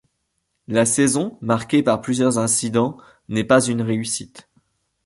[0.67, 2.97] La saison, marquée par plusieurs incidents,
[3.29, 4.49] n'est pas une réussite.